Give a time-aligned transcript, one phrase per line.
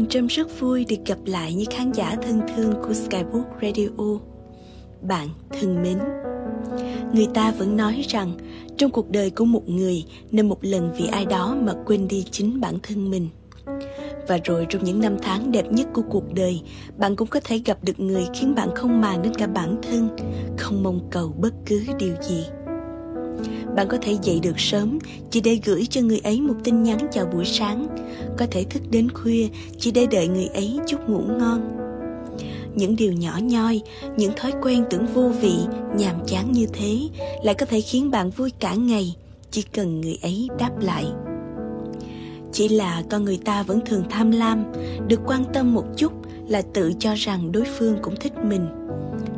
[0.00, 4.18] Quỳnh Trâm rất vui được gặp lại những khán giả thân thương của Skybook Radio.
[5.02, 5.98] Bạn thân mến,
[7.12, 8.32] người ta vẫn nói rằng
[8.76, 12.24] trong cuộc đời của một người nên một lần vì ai đó mà quên đi
[12.30, 13.28] chính bản thân mình.
[14.28, 16.60] Và rồi trong những năm tháng đẹp nhất của cuộc đời,
[16.98, 20.08] bạn cũng có thể gặp được người khiến bạn không màng đến cả bản thân,
[20.58, 22.44] không mong cầu bất cứ điều gì
[23.76, 24.98] bạn có thể dậy được sớm
[25.30, 27.86] chỉ để gửi cho người ấy một tin nhắn chào buổi sáng.
[28.38, 29.48] Có thể thức đến khuya
[29.78, 31.76] chỉ để đợi người ấy chút ngủ ngon.
[32.74, 33.80] Những điều nhỏ nhoi,
[34.16, 35.54] những thói quen tưởng vô vị,
[35.96, 36.98] nhàm chán như thế
[37.44, 39.16] lại có thể khiến bạn vui cả ngày,
[39.50, 41.06] chỉ cần người ấy đáp lại.
[42.52, 44.64] Chỉ là con người ta vẫn thường tham lam,
[45.08, 46.12] được quan tâm một chút
[46.48, 48.66] là tự cho rằng đối phương cũng thích mình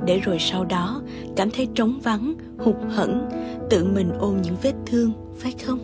[0.06, 1.02] để rồi sau đó
[1.36, 3.28] cảm thấy trống vắng, hụt hẫng,
[3.70, 5.78] tự mình ôm những vết thương, phải không?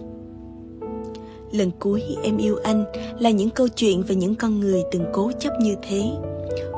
[1.53, 2.85] Lần cuối em yêu anh
[3.19, 6.03] là những câu chuyện về những con người từng cố chấp như thế.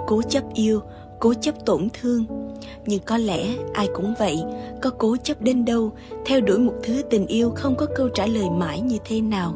[0.07, 0.80] Cố chấp yêu,
[1.21, 2.24] cố chấp tổn thương.
[2.87, 4.43] Nhưng có lẽ ai cũng vậy,
[4.82, 5.93] có cố chấp đến đâu,
[6.27, 9.54] theo đuổi một thứ tình yêu không có câu trả lời mãi như thế nào.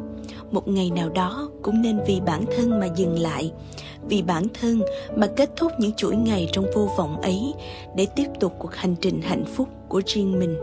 [0.50, 3.52] Một ngày nào đó cũng nên vì bản thân mà dừng lại
[4.08, 4.80] vì bản thân
[5.16, 7.54] mà kết thúc những chuỗi ngày trong vô vọng ấy
[7.96, 10.56] để tiếp tục cuộc hành trình hạnh phúc của riêng mình.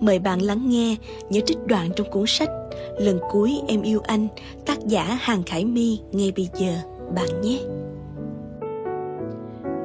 [0.00, 0.96] Mời bạn lắng nghe
[1.30, 2.50] những trích đoạn trong cuốn sách
[2.98, 4.28] lần cuối em yêu anh,
[4.66, 6.72] tác giả hàng khải my ngay bây giờ,
[7.14, 7.60] bạn nhé.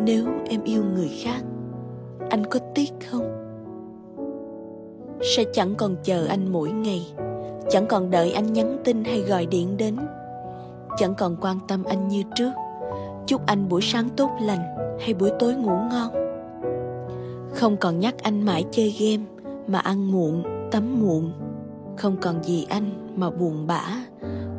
[0.04, 1.42] Nếu em yêu người khác,
[2.30, 3.38] anh có tiếc không?
[5.36, 7.08] Sẽ chẳng còn chờ anh mỗi ngày,
[7.70, 9.98] chẳng còn đợi anh nhắn tin hay gọi điện đến
[10.98, 12.52] chẳng còn quan tâm anh như trước.
[13.28, 16.12] Chúc anh buổi sáng tốt lành hay buổi tối ngủ ngon.
[17.54, 19.24] Không còn nhắc anh mãi chơi game
[19.68, 21.32] mà ăn muộn, tắm muộn.
[21.98, 23.84] Không còn gì anh mà buồn bã,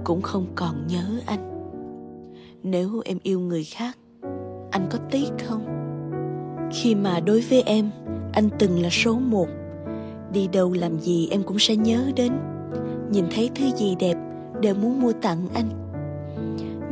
[0.05, 1.49] cũng không còn nhớ anh.
[2.63, 3.99] Nếu em yêu người khác,
[4.71, 5.65] anh có tiếc không?
[6.73, 7.91] Khi mà đối với em,
[8.33, 9.47] anh từng là số một.
[10.33, 12.33] Đi đâu làm gì em cũng sẽ nhớ đến.
[13.11, 14.17] Nhìn thấy thứ gì đẹp,
[14.61, 15.82] đều muốn mua tặng anh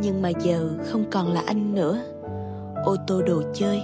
[0.02, 1.98] nhưng mà giờ không còn là anh nữa.
[2.84, 3.82] Ô tô đồ chơi,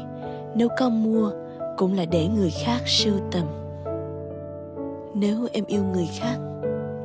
[0.54, 1.32] nếu có mua,
[1.76, 3.46] cũng là để người khác sưu tầm.
[5.14, 6.36] Nếu em yêu người khác,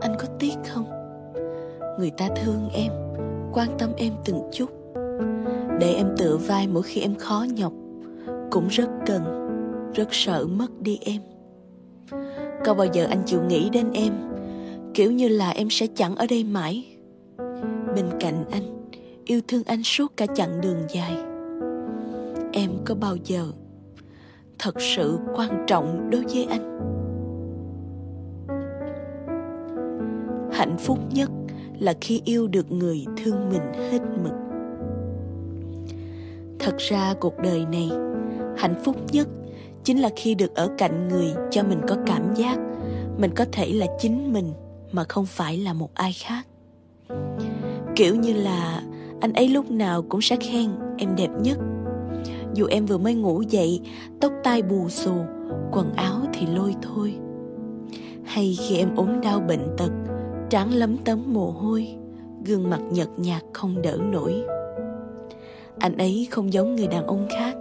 [0.02, 0.86] anh có tiếc không?
[2.00, 2.92] Người ta thương em,
[3.54, 4.70] quan tâm em từng chút.
[5.80, 7.74] Để em tựa vai mỗi khi em khó nhọc,
[8.52, 9.24] cũng rất cần,
[9.94, 11.22] rất sợ mất đi em.
[12.66, 14.14] Có bao giờ anh chịu nghĩ đến em,
[14.94, 16.86] kiểu như là em sẽ chẳng ở đây mãi?
[17.96, 18.81] Bên cạnh anh
[19.26, 21.18] yêu thương anh suốt cả chặng đường dài.
[22.54, 23.48] Em có bao giờ
[24.59, 26.72] thật sự quan trọng đối với anh?
[30.52, 31.30] Hạnh phúc nhất
[31.80, 34.34] là khi yêu được người thương mình hết mực.
[36.60, 37.90] Thật ra cuộc đời này,
[38.58, 39.28] hạnh phúc nhất
[39.84, 42.60] chính là khi được ở cạnh người cho mình có cảm giác
[43.18, 44.54] mình có thể là chính mình
[44.92, 46.48] mà không phải là một ai khác.
[47.96, 48.84] Kiểu như là
[49.22, 51.58] anh ấy lúc nào cũng sẽ khen em đẹp nhất.
[52.54, 53.82] Dù em vừa mới ngủ dậy,
[54.22, 55.12] tóc tai bù xù,
[55.72, 57.16] quần áo thì lôi thôi.
[58.24, 59.92] Hay khi em ốm đau bệnh tật,
[60.50, 61.88] trán lấm tấm mồ hôi,
[62.46, 64.44] gương mặt nhợt nhạt không đỡ nổi.
[65.80, 67.56] Anh ấy không giống người đàn ông khác,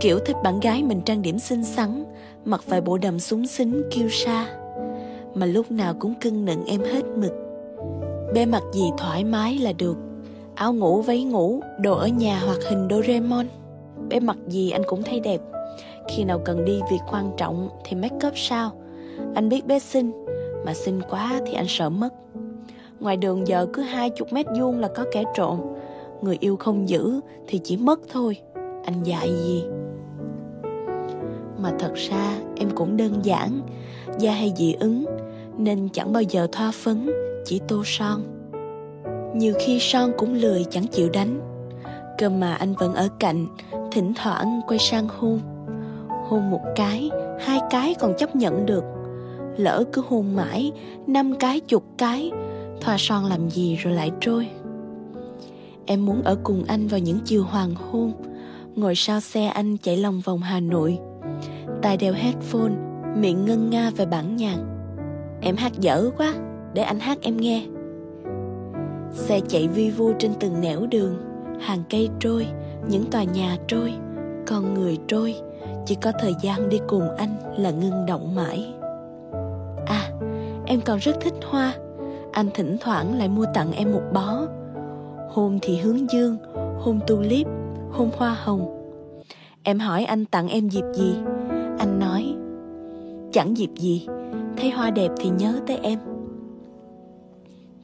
[0.00, 2.04] kiểu thích bạn gái mình trang điểm xinh xắn,
[2.44, 4.46] mặc vài bộ đầm súng xính kiêu sa,
[5.34, 7.32] mà lúc nào cũng cưng nựng em hết mực.
[8.34, 9.96] Bé mặc gì thoải mái là được
[10.58, 13.46] áo ngủ, váy ngủ, đồ ở nhà hoặc hình Doraemon.
[14.08, 15.40] Bé mặc gì anh cũng thấy đẹp.
[16.08, 18.70] Khi nào cần đi việc quan trọng thì make up sao?
[19.34, 20.12] Anh biết bé xinh,
[20.66, 22.08] mà xinh quá thì anh sợ mất.
[23.00, 25.60] Ngoài đường giờ cứ hai chục mét vuông là có kẻ trộm.
[26.22, 28.36] Người yêu không giữ thì chỉ mất thôi.
[28.84, 29.64] Anh dạy gì?
[31.58, 33.60] Mà thật ra em cũng đơn giản,
[34.18, 35.04] da hay dị ứng,
[35.58, 37.10] nên chẳng bao giờ thoa phấn,
[37.44, 38.20] chỉ tô son
[39.34, 41.40] nhiều khi son cũng lười chẳng chịu đánh.
[42.18, 43.46] Cơ mà anh vẫn ở cạnh,
[43.92, 45.40] thỉnh thoảng quay sang hôn.
[46.28, 47.10] Hôn một cái,
[47.40, 48.84] hai cái còn chấp nhận được.
[49.56, 50.72] Lỡ cứ hôn mãi,
[51.06, 52.30] năm cái, chục cái,
[52.80, 54.48] thoa son làm gì rồi lại trôi.
[55.86, 58.12] Em muốn ở cùng anh vào những chiều hoàng hôn.
[58.74, 60.98] Ngồi sau xe anh chạy lòng vòng hà nội.
[61.82, 62.72] Tai đeo headphone,
[63.16, 64.58] miệng ngân nga về bản nhạc.
[65.40, 66.34] Em hát dở quá,
[66.74, 67.66] để anh hát em nghe
[69.12, 71.16] xe chạy vi vu trên từng nẻo đường
[71.60, 72.46] hàng cây trôi
[72.88, 73.92] những tòa nhà trôi
[74.46, 75.34] con người trôi
[75.86, 78.74] chỉ có thời gian đi cùng anh là ngưng động mãi
[79.86, 80.10] À,
[80.66, 81.74] em còn rất thích hoa
[82.32, 84.46] anh thỉnh thoảng lại mua tặng em một bó
[85.28, 86.36] Hôm thì hướng dương,
[86.78, 87.46] hôm tulip,
[87.90, 88.92] hôm hoa hồng.
[89.62, 91.14] Em hỏi anh tặng em dịp gì?
[91.78, 92.34] Anh nói,
[93.32, 94.06] chẳng dịp gì,
[94.56, 95.98] thấy hoa đẹp thì nhớ tới em.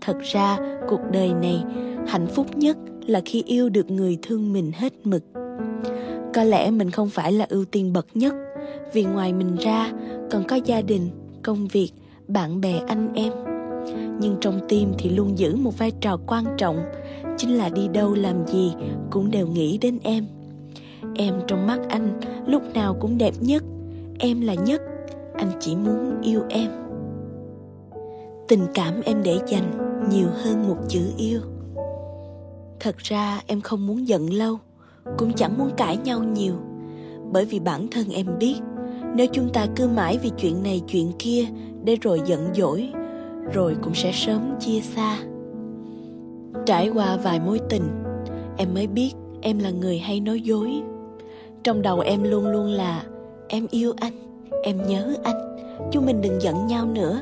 [0.05, 0.59] Thật ra,
[0.89, 1.65] cuộc đời này,
[2.07, 5.25] hạnh phúc nhất là khi yêu được người thương mình hết mực.
[6.35, 8.35] Có lẽ mình không phải là ưu tiên bậc nhất,
[8.93, 9.93] vì ngoài mình ra
[10.31, 11.09] còn có gia đình,
[11.43, 11.91] công việc,
[12.29, 13.33] bạn bè anh em.
[14.21, 16.79] Nhưng trong tim thì luôn giữ một vai trò quan trọng
[17.37, 18.73] chính là đi đâu làm gì
[19.11, 20.27] cũng đều nghĩ đến em.
[21.15, 23.65] Em trong mắt anh lúc nào cũng đẹp nhất
[24.19, 24.83] em là nhất
[25.35, 26.71] anh chỉ muốn yêu em.
[28.49, 31.41] Tình cảm em để dành nhiều hơn một chữ yêu.
[32.81, 34.59] Thật ra em không muốn giận lâu,
[35.19, 36.55] cũng chẳng muốn cãi nhau nhiều.
[37.33, 38.57] Bởi vì bản thân em biết,
[39.15, 41.45] nếu chúng ta cứ mãi vì chuyện này chuyện kia
[41.85, 42.93] để rồi giận dỗi,
[43.53, 45.19] rồi cũng sẽ sớm chia xa.
[46.67, 47.89] Trải qua vài mối tình,
[48.57, 50.83] em mới biết em là người hay nói dối.
[51.63, 53.03] Trong đầu em luôn luôn là,
[53.49, 54.13] em yêu anh,
[54.63, 55.57] em nhớ anh,
[55.93, 57.21] chúng mình đừng giận nhau nữa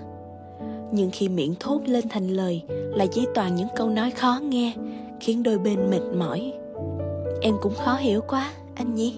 [0.93, 4.73] nhưng khi miệng thốt lên thành lời là chỉ toàn những câu nói khó nghe,
[5.21, 6.53] khiến đôi bên mệt mỏi.
[7.41, 9.15] Em cũng khó hiểu quá, anh nhỉ?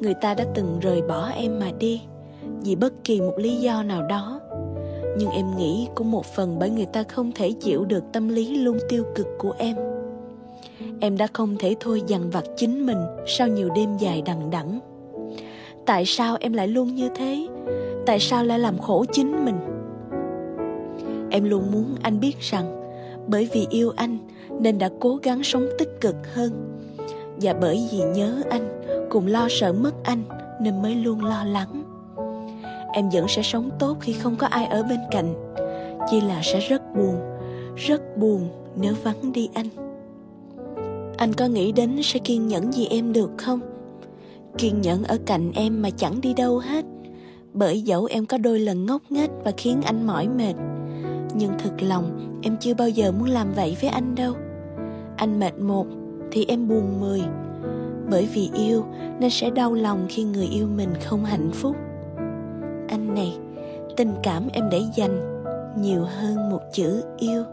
[0.00, 2.02] Người ta đã từng rời bỏ em mà đi,
[2.62, 4.40] vì bất kỳ một lý do nào đó.
[5.18, 8.56] Nhưng em nghĩ cũng một phần bởi người ta không thể chịu được tâm lý
[8.56, 9.76] luôn tiêu cực của em.
[11.00, 14.80] Em đã không thể thôi dằn vặt chính mình sau nhiều đêm dài đằng đẵng.
[15.86, 17.46] Tại sao em lại luôn như thế?
[18.06, 19.69] Tại sao lại làm khổ chính mình?
[21.30, 22.80] Em luôn muốn anh biết rằng
[23.26, 24.18] bởi vì yêu anh
[24.60, 26.78] nên đã cố gắng sống tích cực hơn.
[27.40, 30.22] Và bởi vì nhớ anh, cùng lo sợ mất anh
[30.60, 31.82] nên mới luôn lo lắng.
[32.92, 35.34] Em vẫn sẽ sống tốt khi không có ai ở bên cạnh.
[36.10, 37.16] Chỉ là sẽ rất buồn
[37.76, 39.66] rất buồn nếu vắng đi anh.
[41.16, 43.60] Anh có nghĩ đến sẽ kiên nhẫn vì em được không?
[44.58, 46.84] Kiên nhẫn ở cạnh em mà chẳng đi đâu hết.
[47.52, 50.54] Bởi dẫu em có đôi lần ngốc nghếch và khiến anh mỏi mệt
[51.34, 54.34] nhưng thực lòng, em chưa bao giờ muốn làm vậy với anh đâu.
[55.16, 55.86] Anh mệt một,
[56.32, 57.20] thì em buồn mười.
[58.10, 58.84] Bởi vì yêu,
[59.20, 61.76] nên sẽ đau lòng khi người yêu mình không hạnh phúc.
[62.88, 63.38] Anh này,
[63.96, 65.44] tình cảm em để dành
[65.82, 67.44] nhiều hơn một chữ yêu.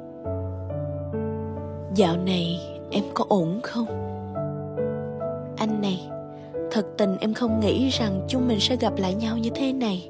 [1.95, 2.59] Dạo này
[2.91, 3.87] em có ổn không?
[5.57, 6.09] Anh này,
[6.71, 10.09] thật tình em không nghĩ rằng chúng mình sẽ gặp lại nhau như thế này.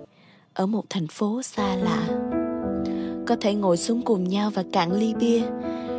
[0.53, 2.26] Ở một thành phố xa lạ
[3.27, 5.41] có thể ngồi xuống cùng nhau và cạn ly bia.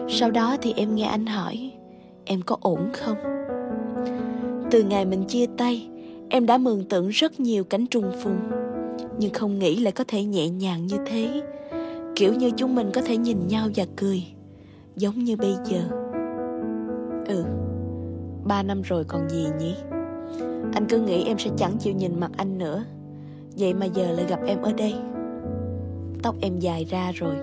[0.09, 1.71] Sau đó thì em nghe anh hỏi,
[2.25, 3.17] em có ổn không?
[4.71, 5.89] Từ ngày mình chia tay,
[6.29, 8.39] em đã mường tượng rất nhiều cảnh trùng phùng,
[9.19, 11.43] nhưng không nghĩ lại có thể nhẹ nhàng như thế.
[12.17, 14.25] Kiểu như chúng mình có thể nhìn nhau và cười,
[14.97, 15.81] giống như bây giờ.
[17.27, 17.45] Ừ
[18.49, 19.75] ba năm rồi còn gì nhỉ?
[20.73, 22.85] Anh cứ nghĩ em sẽ chẳng chịu nhìn mặt anh nữa.
[23.59, 24.95] Vậy mà giờ lại gặp em ở đây
[26.23, 27.35] tóc em dài ra rồi,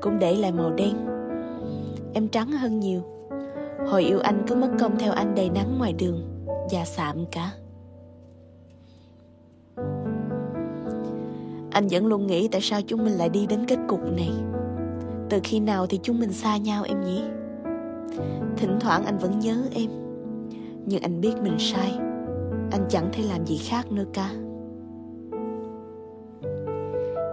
[0.00, 0.94] cũng để lại màu đen.
[2.14, 3.00] Em trắng hơn nhiều.
[3.86, 7.52] Hồi yêu anh cứ mất công theo anh đầy nắng ngoài đường, già sạm cả.
[11.70, 14.32] Anh vẫn luôn nghĩ tại sao chúng mình lại đi đến kết cục này.
[15.30, 17.22] Từ khi nào thì chúng mình xa nhau em nhỉ?
[18.56, 19.90] Thỉnh thoảng anh vẫn nhớ em.
[20.86, 21.92] Nhưng anh biết mình sai.
[22.70, 24.30] Anh chẳng thể làm gì khác nữa cả.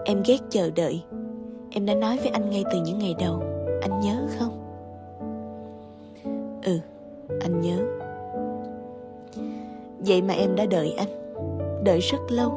[0.10, 1.04] Em ghét chờ đợi.
[1.72, 3.44] Em đã nói với anh ngay từ những ngày đầu.
[3.82, 4.60] Anh nhớ không?
[6.64, 6.80] Ừ,
[7.40, 7.78] anh nhớ.
[10.00, 11.08] Vậy mà em đã đợi anh.
[11.84, 12.52] Đợi rất lâu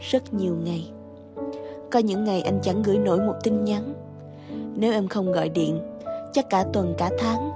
[0.00, 0.90] Rất nhiều ngày.
[1.90, 3.94] Có những ngày anh chẳng gửi nổi một tin nhắn.
[4.76, 5.80] Nếu em không gọi điện
[6.32, 7.50] Chắc cả tuần cả tháng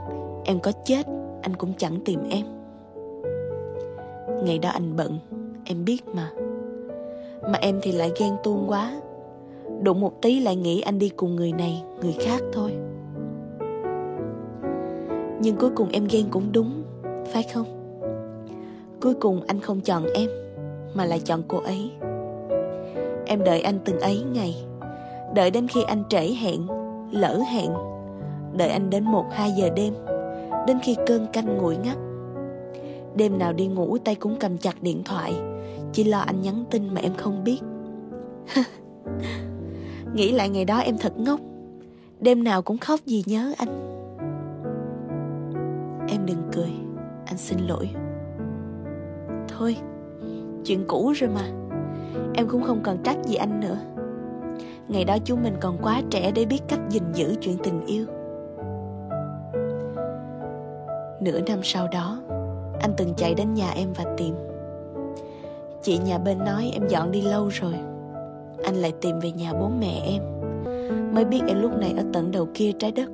[0.45, 1.07] Em có chết
[1.43, 2.47] Anh cũng chẳng tìm em.
[4.45, 5.19] Ngày đó anh bận
[5.65, 6.31] Em biết mà.
[7.43, 9.01] Mà em thì lại ghen tuông quá.
[9.83, 12.73] Đụng một tí lại nghĩ anh đi cùng người này, Người khác thôi.
[15.41, 16.83] Nhưng cuối cùng em ghen cũng đúng,
[17.33, 17.67] Phải không?
[19.01, 20.31] Cuối cùng anh không chọn em,
[20.95, 21.91] Mà lại chọn cô ấy.
[23.27, 24.57] Em đợi anh từng ấy ngày,
[25.35, 26.67] Đợi đến khi anh trễ hẹn,
[27.11, 27.71] Lỡ hẹn,
[28.57, 29.95] Đợi anh đến một hai giờ đêm,
[30.67, 31.97] Đến khi cơn canh nguội ngắt.
[33.15, 35.35] Đêm nào đi ngủ tay cũng cầm chặt điện thoại,
[35.93, 37.59] Chỉ lo anh nhắn tin mà em không biết.
[40.15, 41.41] Nghĩ lại ngày đó em thật ngốc.
[42.21, 43.69] Đêm nào cũng khóc vì nhớ anh.
[46.09, 46.71] Em đừng cười,
[47.27, 47.91] Anh xin lỗi.
[49.49, 49.77] Thôi,
[50.65, 51.49] Chuyện cũ rồi mà.
[52.35, 53.79] Em cũng không cần trách gì anh nữa.
[54.89, 58.07] Ngày đó chúng mình còn quá trẻ để biết cách gìn giữ chuyện tình yêu.
[61.21, 62.21] Nửa năm sau đó,
[62.81, 64.35] Anh từng chạy đến nhà em và tìm.
[65.83, 67.75] Chị nhà bên nói em dọn đi lâu rồi.
[68.65, 70.23] Anh lại tìm về nhà bố mẹ em.
[71.15, 73.11] Mới biết em lúc này ở tận đầu kia trái đất.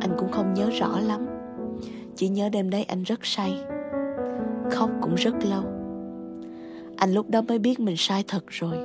[0.00, 1.26] Anh cũng không nhớ rõ lắm.
[2.16, 3.52] Chỉ nhớ đêm đấy anh rất say.
[4.70, 5.62] Khóc cũng rất lâu.
[6.96, 8.76] Anh lúc đó mới biết mình sai thật rồi.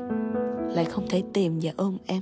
[0.76, 2.22] Lại không thể tìm và ôm em.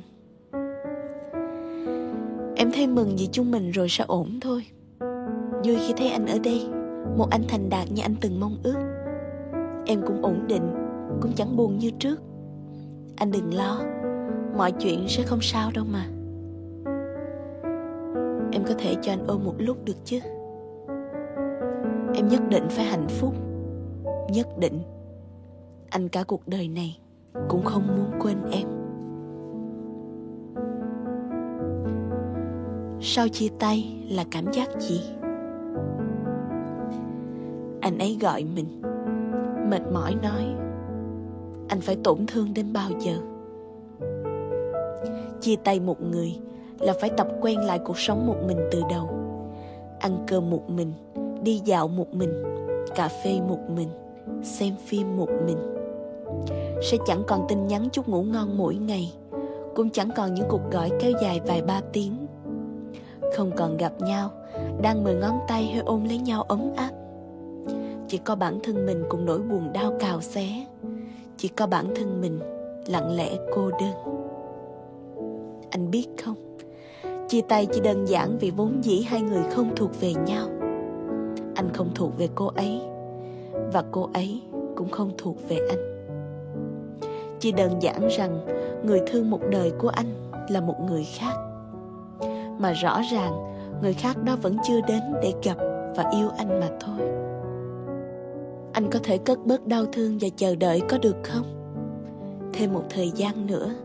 [2.55, 4.65] Em thấy mừng vì chúng mình rồi sẽ ổn thôi.
[5.63, 6.67] Vui khi thấy anh ở đây.
[7.17, 8.75] Một anh thành đạt như anh từng mong ước.
[9.85, 10.63] Em cũng ổn định.
[11.21, 12.15] Cũng chẳng buồn như trước.
[13.15, 13.79] Anh đừng lo.
[14.57, 16.05] Mọi chuyện sẽ không sao đâu mà.
[18.51, 20.19] Em có thể cho anh ôm một lúc được chứ?
[22.15, 23.33] Em nhất định phải hạnh phúc.
[24.29, 24.81] Nhất định.
[25.89, 26.99] Anh cả cuộc đời này
[27.49, 28.67] Cũng không muốn quên em.
[33.01, 35.01] Sau chia tay là cảm giác gì?
[37.81, 38.81] Anh ấy gọi mình.
[39.69, 40.55] Mệt mỏi nói.
[41.73, 43.13] Anh phải tổn thương đến bao giờ?
[45.41, 46.35] Chia tay một người
[46.79, 49.09] là phải tập quen lại cuộc sống một mình từ đầu.
[49.99, 50.93] Ăn cơm một mình,
[51.43, 52.43] đi dạo một mình,
[52.95, 53.87] cà phê một mình,
[54.43, 55.57] xem phim một mình.
[56.83, 59.13] Sẽ chẳng còn tin nhắn chúc ngủ ngon mỗi ngày
[59.75, 62.27] Cũng chẳng còn những cuộc gọi kéo dài vài ba tiếng.
[63.35, 64.31] Không còn gặp nhau,
[64.81, 66.91] đang mười ngón tay hơi ôm lấy nhau ấm áp.
[68.07, 70.65] Chỉ có bản thân mình cùng nỗi buồn đau cào xé.
[71.43, 72.39] Chỉ có bản thân mình,
[72.87, 73.93] lặng lẽ cô đơn.
[75.69, 76.57] Anh biết không?
[77.27, 80.47] Chia tay chỉ đơn giản vì vốn dĩ hai người không thuộc về nhau.
[81.55, 82.81] Anh không thuộc về cô ấy,
[83.73, 84.41] và cô ấy
[84.75, 86.07] cũng không thuộc về anh.
[87.39, 88.45] Chỉ đơn giản rằng
[88.83, 91.33] người thương một đời của anh là một người khác.
[92.59, 93.33] Mà rõ ràng,
[93.81, 95.57] người khác đó vẫn chưa đến để gặp
[95.95, 97.22] và yêu anh mà thôi
[98.73, 101.45] anh có thể cất bớt đau thương và chờ đợi có được không?
[102.53, 103.75] Thêm một thời gian nữa,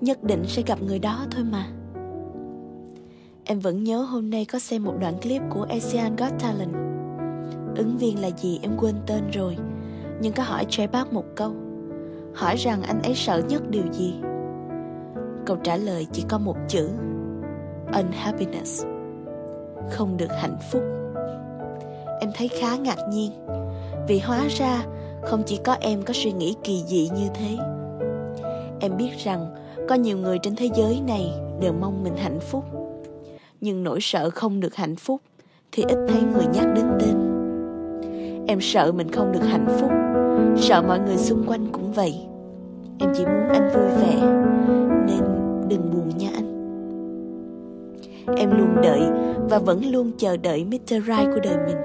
[0.00, 1.66] nhất định sẽ gặp người đó thôi mà.
[3.44, 6.72] Em vẫn nhớ hôm nay có xem một đoạn clip của Asian Got Talent.
[7.76, 9.56] Ứng viên là gì em quên tên rồi,
[10.20, 11.52] nhưng có hỏi Trey Park một câu.
[12.34, 14.14] Hỏi rằng anh ấy sợ nhất điều gì?
[15.46, 16.88] Câu trả lời chỉ có một chữ,
[17.92, 18.84] unhappiness.
[19.90, 20.82] Không được hạnh phúc.
[22.20, 23.32] Em thấy khá ngạc nhiên
[24.10, 24.84] vì hóa ra,
[25.22, 27.56] không chỉ có em có suy nghĩ kỳ dị như thế.
[28.80, 29.54] Em biết rằng,
[29.88, 32.64] có nhiều người trên thế giới này đều mong mình hạnh phúc.
[33.60, 35.20] Nhưng nỗi sợ không được hạnh phúc
[35.72, 37.14] thì ít thấy người nhắc đến tên.
[38.46, 39.90] Em sợ mình không được hạnh phúc,
[40.56, 42.14] sợ mọi người xung quanh cũng vậy.
[42.98, 44.14] Em chỉ muốn anh vui vẻ,
[45.06, 45.22] nên
[45.68, 46.50] đừng buồn nha anh.
[48.36, 49.00] Em luôn đợi
[49.50, 50.94] và vẫn luôn chờ đợi Mr.
[51.06, 51.76] Right của đời mình.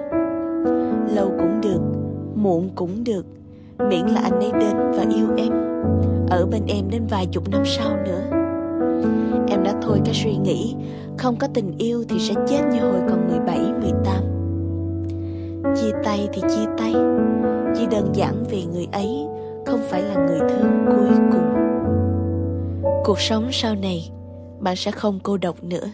[1.15, 1.94] Lâu cũng được
[2.45, 3.25] muộn cũng được.
[3.89, 5.53] Miễn là anh ấy đến và yêu em.
[6.29, 8.21] Ở bên em đến vài chục năm sau nữa.
[9.47, 10.75] Em đã thôi cái suy nghĩ
[11.17, 14.23] không có tình yêu thì sẽ chết như hồi còn 17, 18
[15.75, 16.93] chia tay thì chia tay.
[17.75, 19.27] Chỉ đơn giản vì người ấy
[19.65, 21.53] không phải là người thương cuối cùng.
[23.05, 24.09] Cuộc sống sau này
[24.59, 25.89] bạn sẽ không cô độc nữa.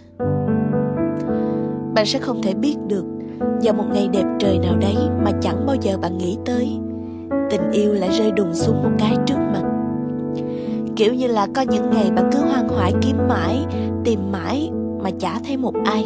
[1.93, 3.10] Bạn sẽ không thể biết được
[3.61, 6.79] vào một ngày đẹp trời nào đấy mà chẳng bao giờ bạn nghĩ tới,
[7.49, 9.63] tình yêu lại rơi đùng xuống một cái trước mặt.
[10.95, 13.65] Kiểu như là có những ngày bạn cứ hoang hoại kiếm mãi,
[14.03, 14.69] tìm mãi
[15.03, 16.05] mà chả thấy một ai.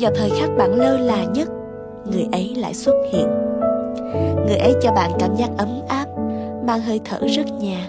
[0.00, 1.48] Vào thời khắc bạn lơ là nhất,
[2.12, 3.26] người ấy lại xuất hiện.
[4.46, 6.06] Người ấy cho bạn cảm giác ấm áp,
[6.66, 7.88] mang hơi thở rất nhà.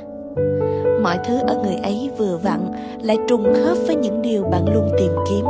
[1.03, 2.59] Mọi thứ ở người ấy vừa vặn
[3.01, 5.45] lại trùng khớp với những điều bạn luôn tìm kiếm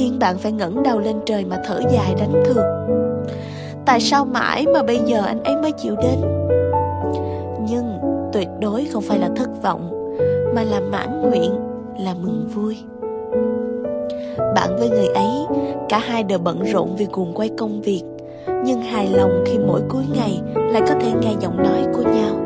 [0.00, 2.64] khiến bạn phải ngẩng đầu lên trời mà thở dài đánh thường
[3.86, 6.20] tại sao mãi mà bây giờ anh ấy mới chịu đến?
[7.68, 7.98] Nhưng
[8.32, 10.14] tuyệt đối không phải là thất vọng,
[10.54, 11.54] mà là mãn nguyện,
[11.98, 12.76] là mừng vui.
[14.54, 15.46] Bạn với người ấy,
[15.88, 18.02] cả hai đều bận rộn vì cuồng quay công việc,
[18.64, 20.40] nhưng hài lòng khi mỗi cuối ngày
[20.72, 22.36] lại có thể nghe giọng nói của nhau.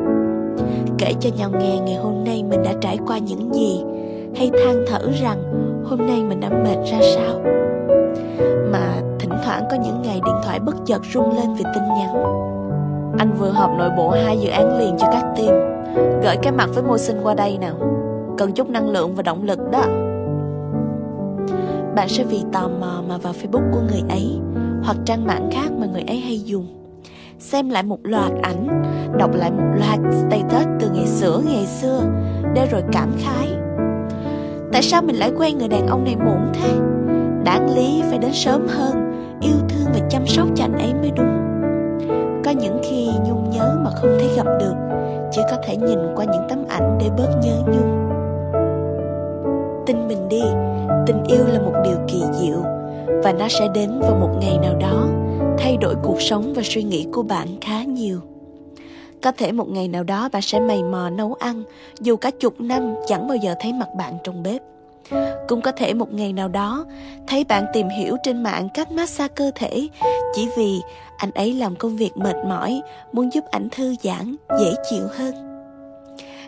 [0.99, 3.83] Kể cho nhau nghe ngày hôm nay mình đã trải qua những gì,
[4.37, 7.41] hay than thở rằng hôm nay mình đã mệt ra sao?
[8.73, 12.25] Mà thỉnh thoảng có những ngày điện thoại bất chợt rung lên vì tin nhắn.
[13.19, 15.55] Anh vừa họp nội bộ hai dự án liền cho các team,
[16.23, 17.75] gửi cái mặt với môi sinh qua đây nào.
[18.39, 19.85] Cần chút năng lượng và động lực đó.
[21.97, 24.39] Bạn sẽ vì tò mò mà vào facebook của người ấy,
[24.85, 26.67] hoặc trang mạng khác mà người ấy hay dùng.
[27.39, 28.83] Xem lại một loạt ảnh,
[29.19, 32.01] đọc lại một loạt status từ ngày xưa ngày xưa,
[32.55, 33.64] để rồi cảm khái
[34.75, 36.71] tại sao mình lại quen người đàn ông này muộn thế?
[37.45, 38.93] Đáng lý phải đến sớm hơn,
[39.41, 41.39] yêu thương và chăm sóc cho anh ấy mới đúng.
[42.45, 44.75] Có những khi nhung nhớ mà không thể gặp được,
[45.33, 48.09] chỉ có thể nhìn qua những tấm ảnh để bớt nhớ nhung.
[49.87, 50.43] Tin mình đi,
[51.07, 52.63] tình yêu là một điều kỳ diệu,
[53.23, 55.09] và nó sẽ đến vào một ngày nào đó,
[55.59, 58.21] thay đổi cuộc sống và suy nghĩ của bạn khá nhiều
[59.25, 61.63] có thể một ngày nào đó bạn sẽ mày mò nấu ăn,
[62.01, 64.63] dù cả chục năm chẳng bao giờ thấy mặt bạn trong bếp.
[65.49, 66.85] Cũng có thể một ngày nào đó,
[67.27, 69.89] thấy bạn tìm hiểu trên mạng cách massage cơ thể,
[70.35, 70.81] chỉ vì
[71.17, 75.35] anh ấy làm công việc mệt mỏi, muốn giúp ảnh thư giãn, dễ chịu hơn.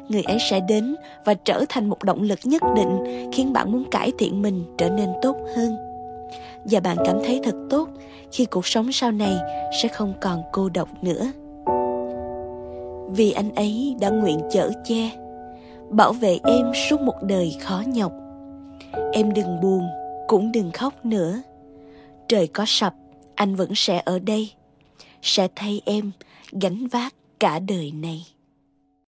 [0.08, 3.84] Người ấy sẽ đến và trở thành một động lực nhất định khiến bạn muốn
[3.90, 5.76] cải thiện mình trở nên tốt hơn.
[6.64, 7.88] Và bạn cảm thấy thật tốt
[8.32, 9.36] khi cuộc sống sau này
[9.82, 11.32] sẽ không còn cô độc nữa
[13.08, 15.10] vì anh ấy đã nguyện chở che,
[15.90, 18.12] bảo vệ em suốt một đời khó nhọc.
[19.12, 19.82] Em đừng buồn,
[20.28, 21.42] cũng đừng khóc nữa.
[22.28, 22.94] Trời có sập,
[23.34, 24.50] anh vẫn sẽ ở đây,
[25.22, 26.10] sẽ thay em
[26.52, 28.26] gánh vác cả đời này.